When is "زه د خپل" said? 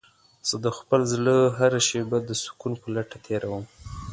0.49-1.01